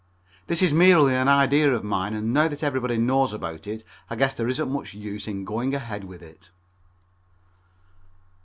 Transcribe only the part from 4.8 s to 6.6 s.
use in going ahead with it.